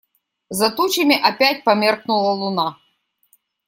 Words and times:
За 0.49 0.69
тучами 0.71 1.15
опять 1.15 1.63
померкнула 1.63 2.33
луна. 2.33 2.75